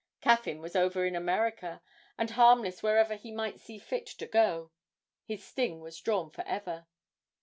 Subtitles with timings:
[0.19, 1.79] Caffyn was over in America,
[2.17, 4.71] and harmless wherever he might see fit to go
[5.25, 6.87] his sting was drawn for ever.